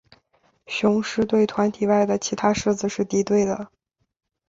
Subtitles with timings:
[0.65, 3.71] 雌狮对团体外的其他狮子是敌对的。